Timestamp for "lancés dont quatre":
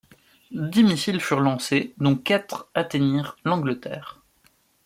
1.41-2.67